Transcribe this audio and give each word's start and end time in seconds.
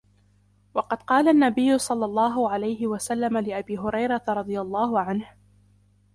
وَقَدْ 0.73 1.01
قَالَ 1.03 1.27
النَّبِيُّ 1.29 1.77
صَلَّى 1.77 2.05
اللَّهُ 2.05 2.49
عَلَيْهِ 2.51 2.87
وَسَلَّمَ 2.87 3.37
لِأَبِي 3.37 3.77
هُرَيْرَةَ 3.77 4.23
رَضِيَ 4.29 4.61
اللَّهُ 4.61 4.99
عَنْهُ 4.99 5.25